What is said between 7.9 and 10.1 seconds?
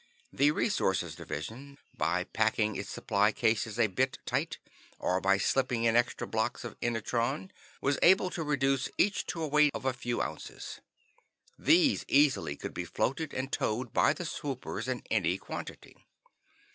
able to reduce each to a weight of a